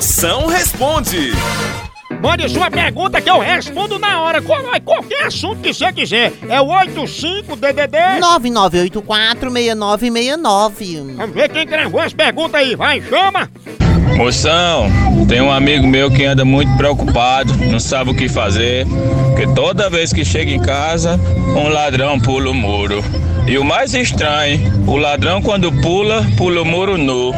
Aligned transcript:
Moção 0.00 0.46
responde. 0.46 1.30
Mande 2.22 2.48
sua 2.48 2.70
pergunta 2.70 3.20
que 3.20 3.28
eu 3.28 3.38
respondo 3.38 3.98
na 3.98 4.22
hora. 4.22 4.40
Qual- 4.40 4.62
Qualquer 4.82 5.26
assunto 5.26 5.60
que 5.60 5.74
você 5.74 5.92
quiser. 5.92 6.32
É 6.48 6.58
o 6.58 6.68
85DDD. 6.68 8.18
99846969. 8.20 11.16
Vamos 11.16 11.34
ver 11.34 11.50
quem 11.50 11.66
gravou 11.66 12.00
as 12.00 12.14
perguntas 12.14 12.58
aí. 12.62 12.74
Vai, 12.74 13.02
chama. 13.02 13.50
Moção, 14.16 14.88
tem 15.28 15.42
um 15.42 15.52
amigo 15.52 15.86
meu 15.86 16.10
que 16.10 16.24
anda 16.24 16.46
muito 16.46 16.74
preocupado, 16.78 17.54
não 17.70 17.78
sabe 17.78 18.10
o 18.10 18.14
que 18.14 18.26
fazer, 18.26 18.86
porque 19.28 19.46
toda 19.54 19.90
vez 19.90 20.14
que 20.14 20.24
chega 20.24 20.50
em 20.50 20.62
casa, 20.62 21.20
um 21.54 21.68
ladrão 21.68 22.18
pula 22.18 22.48
o 22.50 22.54
muro. 22.54 23.04
E 23.46 23.58
o 23.58 23.64
mais 23.64 23.92
estranho, 23.92 24.82
o 24.86 24.96
ladrão 24.96 25.42
quando 25.42 25.70
pula, 25.82 26.26
pula 26.38 26.62
o 26.62 26.64
muro 26.64 26.96
nu. 26.96 27.34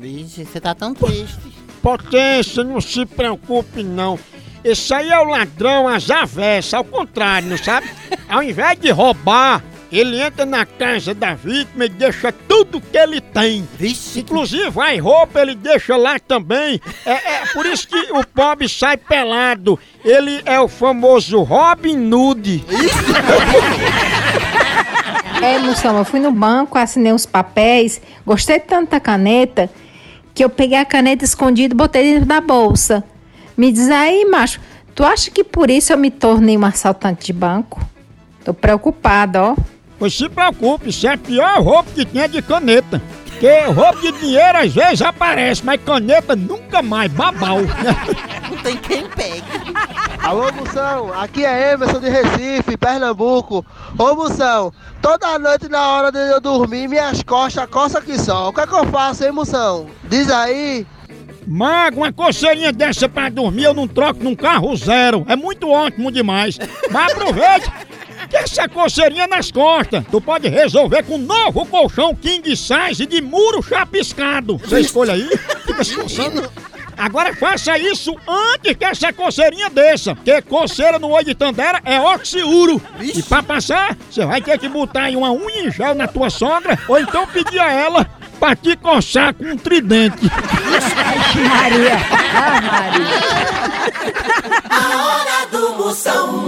Vixe, 0.00 0.46
você 0.46 0.58
tá 0.58 0.74
tão 0.74 0.94
triste. 0.94 1.51
Potência, 1.82 2.62
não 2.62 2.80
se 2.80 3.04
preocupe 3.04 3.82
não. 3.82 4.18
Esse 4.64 4.94
aí 4.94 5.10
é 5.10 5.18
o 5.18 5.24
ladrão 5.24 5.88
às 5.88 6.08
avessas, 6.08 6.72
ao 6.72 6.84
contrário, 6.84 7.48
não 7.48 7.58
sabe? 7.58 7.90
Ao 8.28 8.42
invés 8.42 8.78
de 8.78 8.90
roubar, 8.90 9.62
ele 9.90 10.22
entra 10.22 10.46
na 10.46 10.64
casa 10.64 11.12
da 11.12 11.34
vítima 11.34 11.84
e 11.84 11.88
deixa 11.88 12.32
tudo 12.32 12.80
que 12.80 12.96
ele 12.96 13.20
tem. 13.20 13.68
Vixe, 13.76 14.20
Inclusive, 14.20 14.70
vai 14.70 14.98
roupa, 14.98 15.40
ele 15.40 15.54
deixa 15.54 15.96
lá 15.96 16.18
também. 16.18 16.80
É, 17.04 17.10
é 17.10 17.46
por 17.52 17.66
isso 17.66 17.86
que 17.88 18.12
o 18.12 18.26
pobre 18.26 18.68
sai 18.68 18.96
pelado. 18.96 19.78
Ele 20.04 20.40
é 20.46 20.58
o 20.58 20.68
famoso 20.68 21.42
Robin 21.42 22.10
Hood. 22.10 22.64
É, 25.42 25.58
moção, 25.58 25.98
eu 25.98 26.04
fui 26.04 26.20
no 26.20 26.30
banco, 26.30 26.78
assinei 26.78 27.12
uns 27.12 27.26
papéis, 27.26 28.00
gostei 28.24 28.60
tanto 28.60 28.92
da 28.92 29.00
caneta, 29.00 29.68
que 30.34 30.44
eu 30.44 30.50
peguei 30.50 30.78
a 30.78 30.84
caneta 30.84 31.24
escondida 31.24 31.74
e 31.74 31.76
botei 31.76 32.14
dentro 32.14 32.26
da 32.26 32.40
bolsa. 32.40 33.04
Me 33.56 33.70
diz 33.70 33.90
aí, 33.90 34.24
macho, 34.24 34.60
tu 34.94 35.04
acha 35.04 35.30
que 35.30 35.44
por 35.44 35.70
isso 35.70 35.92
eu 35.92 35.98
me 35.98 36.10
tornei 36.10 36.56
um 36.56 36.64
assaltante 36.64 37.26
de 37.26 37.32
banco? 37.32 37.80
Tô 38.44 38.54
preocupada, 38.54 39.42
ó. 39.42 39.56
Pois 39.98 40.14
se 40.14 40.28
preocupe, 40.28 40.88
isso 40.88 41.06
é 41.06 41.12
a 41.12 41.18
pior 41.18 41.62
roupa 41.62 41.90
que 41.94 42.04
tem 42.04 42.22
é 42.22 42.28
de 42.28 42.42
caneta. 42.42 43.00
Porque 43.42 43.64
roupa 43.72 43.98
de 44.00 44.12
dinheiro 44.12 44.56
às 44.56 44.72
vezes 44.72 45.02
aparece, 45.02 45.64
mas 45.64 45.80
caneta 45.82 46.36
nunca 46.36 46.80
mais, 46.80 47.10
babau. 47.10 47.58
não 48.48 48.56
tem 48.58 48.76
quem 48.76 49.08
pegue. 49.08 49.42
Alô, 50.22 50.52
Moção, 50.52 51.12
aqui 51.12 51.44
é 51.44 51.72
Emerson 51.72 51.98
de 51.98 52.08
Recife, 52.08 52.76
Pernambuco. 52.76 53.66
Ô, 53.98 54.14
Moção, 54.14 54.72
toda 55.00 55.40
noite 55.40 55.68
na 55.68 55.88
hora 55.88 56.12
de 56.12 56.20
eu 56.20 56.40
dormir, 56.40 56.86
minhas 56.86 57.20
costas 57.24 57.66
coça 57.68 58.00
que 58.00 58.16
só. 58.16 58.50
O 58.50 58.52
que 58.52 58.60
é 58.60 58.66
que 58.68 58.74
eu 58.74 58.86
faço, 58.86 59.24
hein, 59.24 59.32
Moção? 59.32 59.88
Diz 60.04 60.30
aí. 60.30 60.86
Mago, 61.44 61.96
uma 61.96 62.12
coceirinha 62.12 62.72
dessa 62.72 63.08
pra 63.08 63.28
dormir 63.28 63.64
eu 63.64 63.74
não 63.74 63.88
troco 63.88 64.22
num 64.22 64.36
carro 64.36 64.76
zero. 64.76 65.24
É 65.28 65.34
muito 65.34 65.68
ótimo 65.68 66.12
demais. 66.12 66.56
Mas 66.92 67.10
aproveite 67.10 67.68
essa 68.36 68.68
coceirinha 68.68 69.26
nas 69.26 69.50
costas. 69.50 70.04
Tu 70.10 70.20
pode 70.20 70.48
resolver 70.48 71.02
com 71.04 71.14
um 71.14 71.18
novo 71.18 71.66
colchão 71.66 72.14
king 72.14 72.56
size 72.56 73.06
de 73.06 73.20
muro 73.20 73.62
chapiscado. 73.62 74.58
Você 74.58 74.80
escolhe 74.80 75.10
aí, 75.10 75.30
fica 75.66 75.84
se 75.84 75.94
coçando. 75.94 76.50
Agora 76.96 77.34
faça 77.34 77.76
isso 77.78 78.14
antes 78.28 78.76
que 78.76 78.84
essa 78.84 79.12
coceirinha 79.12 79.70
desça. 79.70 80.14
Porque 80.14 80.42
coceira 80.42 80.98
no 80.98 81.10
olho 81.10 81.24
de 81.24 81.34
Tandera 81.34 81.80
é 81.84 82.00
oxiuro. 82.00 82.80
E 83.00 83.22
pra 83.22 83.42
passar, 83.42 83.96
você 84.10 84.24
vai 84.24 84.40
ter 84.42 84.58
que 84.58 84.68
botar 84.68 85.04
aí 85.04 85.16
uma 85.16 85.32
unha 85.32 85.66
em 85.66 85.70
gel 85.70 85.94
na 85.94 86.06
tua 86.06 86.30
sogra 86.30 86.78
ou 86.86 86.98
então 86.98 87.26
pedir 87.26 87.58
a 87.58 87.72
ela 87.72 88.06
pra 88.38 88.54
te 88.54 88.76
coçar 88.76 89.34
com 89.34 89.44
um 89.44 89.56
tridente. 89.56 90.30
Maria! 91.48 91.96
Ah, 92.34 92.60
Maria! 92.60 93.52
A 94.68 95.06
hora 95.06 95.46
do 95.50 95.74
Moção. 95.76 96.41